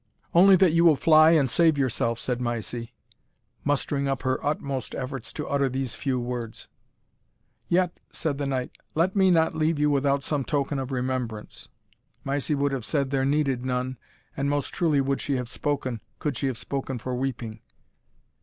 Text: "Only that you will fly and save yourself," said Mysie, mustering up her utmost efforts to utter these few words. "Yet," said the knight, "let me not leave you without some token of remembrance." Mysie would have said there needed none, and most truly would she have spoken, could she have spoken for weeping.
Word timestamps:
"Only 0.33 0.55
that 0.55 0.71
you 0.71 0.83
will 0.83 0.95
fly 0.95 1.29
and 1.33 1.47
save 1.47 1.77
yourself," 1.77 2.17
said 2.17 2.41
Mysie, 2.41 2.91
mustering 3.63 4.07
up 4.07 4.23
her 4.23 4.43
utmost 4.43 4.95
efforts 4.95 5.31
to 5.33 5.47
utter 5.47 5.69
these 5.69 5.93
few 5.93 6.19
words. 6.19 6.67
"Yet," 7.69 7.99
said 8.11 8.39
the 8.39 8.47
knight, 8.47 8.71
"let 8.95 9.15
me 9.15 9.29
not 9.29 9.53
leave 9.53 9.77
you 9.77 9.91
without 9.91 10.23
some 10.23 10.43
token 10.43 10.79
of 10.79 10.89
remembrance." 10.91 11.69
Mysie 12.25 12.55
would 12.55 12.71
have 12.71 12.83
said 12.83 13.11
there 13.11 13.25
needed 13.25 13.63
none, 13.63 13.99
and 14.35 14.49
most 14.49 14.73
truly 14.73 15.01
would 15.01 15.21
she 15.21 15.35
have 15.35 15.47
spoken, 15.47 16.01
could 16.17 16.35
she 16.35 16.47
have 16.47 16.57
spoken 16.57 16.97
for 16.97 17.13
weeping. 17.13 17.59